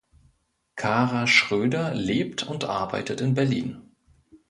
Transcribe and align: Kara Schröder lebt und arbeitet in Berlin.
Kara 0.77 1.27
Schröder 1.27 1.93
lebt 1.93 2.41
und 2.41 2.63
arbeitet 2.63 3.21
in 3.21 3.35
Berlin. 3.35 3.91